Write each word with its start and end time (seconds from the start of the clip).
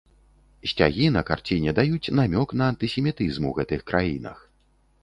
Сцягі 0.69 1.05
на 1.17 1.23
карціне 1.29 1.75
даюць 1.81 2.13
намёк 2.21 2.57
на 2.63 2.71
антысемітызм 2.75 3.43
у 3.53 3.57
гэтых 3.61 3.87
краінах. 3.93 4.37